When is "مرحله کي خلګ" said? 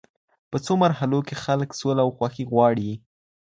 0.83-1.69